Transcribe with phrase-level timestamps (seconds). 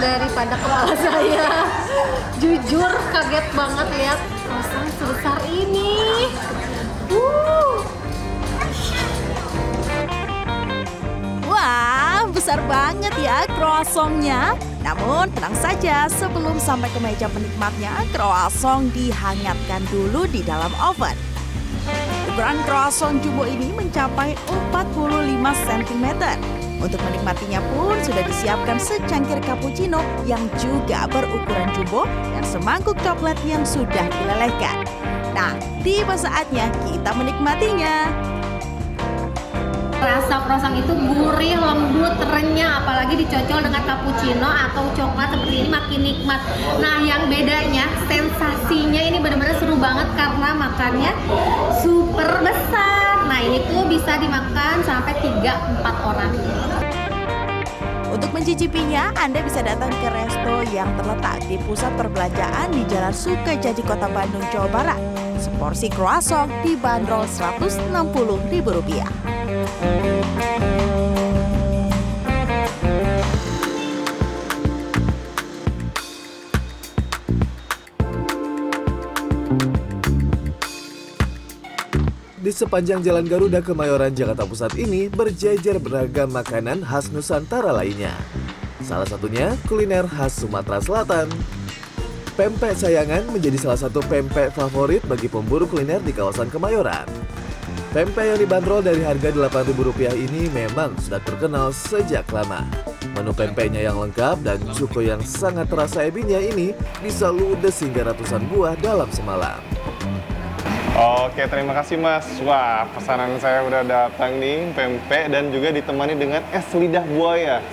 [0.00, 1.48] daripada kepala saya.
[2.40, 5.92] Jujur kaget banget lihat croissant sebesar ini.
[7.12, 7.78] Uh.
[11.44, 14.56] Wah, besar banget ya croissantnya.
[14.80, 21.14] Namun tenang saja, sebelum sampai ke meja penikmatnya, croissant dihangatkan dulu di dalam oven.
[22.32, 24.32] Ukuran croissant jumbo ini mencapai
[24.72, 26.06] 45 cm.
[26.80, 33.60] Untuk menikmatinya pun sudah disiapkan secangkir cappuccino yang juga berukuran jumbo dan semangkuk coklat yang
[33.68, 34.88] sudah dilelehkan.
[35.36, 35.52] Nah,
[35.84, 38.08] tiba saatnya kita menikmatinya.
[40.00, 46.00] Rasa croissant itu gurih, lembut, renyah, apalagi dicocol dengan cappuccino atau coklat seperti ini makin
[46.00, 46.40] nikmat.
[46.80, 51.12] Nah, yang bedanya sensasinya ini benar-benar seru banget karena makannya
[51.84, 53.28] super besar.
[53.28, 56.32] Nah, ini tuh bisa dimakan sampai 3-4 orang.
[58.40, 64.08] Mencicipinya, Anda bisa datang ke resto yang terletak di pusat perbelanjaan di Jalan Sukajadi, Kota
[64.08, 64.96] Bandung, Jawa Barat.
[65.36, 70.09] Seporsi croissant dibanderol Rp160.000.
[82.40, 88.16] Di sepanjang Jalan Garuda Kemayoran Jakarta Pusat ini berjejer beragam makanan khas Nusantara lainnya.
[88.80, 91.28] Salah satunya kuliner khas Sumatera Selatan.
[92.40, 97.04] Pempek sayangan menjadi salah satu pempek favorit bagi pemburu kuliner di kawasan Kemayoran.
[97.92, 102.64] Pempek yang dibanderol dari harga Rp8.000 ini memang sudah terkenal sejak lama.
[103.20, 106.72] Menu pempeknya yang lengkap dan cuko yang sangat terasa ebinya ini
[107.04, 109.60] bisa ludes hingga ratusan buah dalam semalam.
[111.00, 112.28] Oke, terima kasih Mas.
[112.44, 117.64] Wah, pesanan saya udah datang nih, pempek dan juga ditemani dengan es lidah buaya.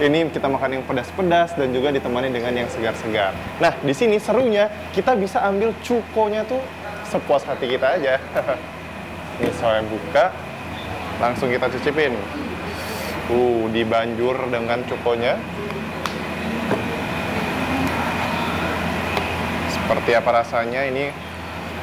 [0.00, 3.36] Ini kita makan yang pedas-pedas dan juga ditemani dengan yang segar-segar.
[3.60, 6.64] Nah, di sini serunya kita bisa ambil cukonya tuh
[7.12, 8.16] sepuas hati kita aja.
[9.44, 10.32] Ini saya buka,
[11.20, 12.16] langsung kita cicipin.
[13.28, 15.36] Uh, dibanjur dengan cukonya.
[19.68, 21.31] Seperti apa rasanya ini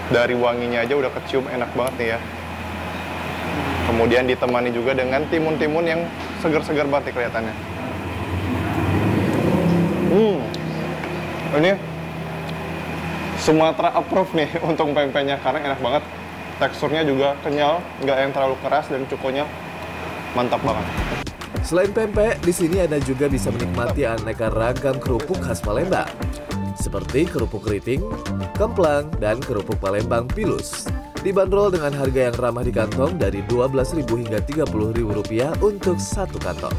[0.09, 2.19] dari wanginya aja udah kecium enak banget nih ya.
[3.89, 6.01] Kemudian ditemani juga dengan timun-timun yang
[6.41, 7.55] segar-segar banget nih kelihatannya.
[10.09, 10.37] Hmm,
[11.61, 11.71] ini
[13.39, 16.03] Sumatera approve nih untuk pempeknya karena enak banget.
[16.59, 19.47] Teksturnya juga kenyal, nggak yang terlalu keras dan cukonya
[20.35, 20.83] mantap banget.
[21.63, 26.11] Selain pempek, di sini Anda juga bisa menikmati aneka ragam kerupuk khas Palembang.
[26.79, 27.99] Seperti kerupuk keriting,
[28.55, 30.87] kemplang, dan kerupuk Palembang pilus.
[31.19, 36.71] Dibanderol dengan harga yang ramah di kantong dari Rp12.000 hingga Rp30.000 untuk satu kantong.